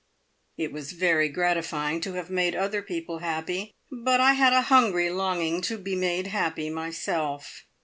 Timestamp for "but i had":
4.03-4.51